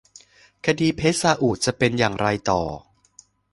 [0.65, 2.61] คดีเพชรซาอุจะเป็นอย่างไรต่อ